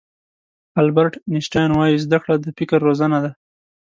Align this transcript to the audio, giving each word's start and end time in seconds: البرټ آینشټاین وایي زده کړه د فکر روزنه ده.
البرټ 0.81 1.13
آینشټاین 1.31 1.69
وایي 1.75 1.97
زده 2.05 2.17
کړه 2.23 2.35
د 2.39 2.47
فکر 2.57 2.79
روزنه 2.87 3.17
ده. 3.23 3.31